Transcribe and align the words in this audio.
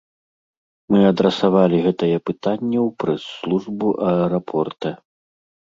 Мы 0.95 0.99
адрасавалі 1.11 1.77
гэтае 1.89 2.11
пытанне 2.31 2.79
ў 2.85 2.89
прэс-службу 3.05 3.87
аэрапорта. 4.11 4.89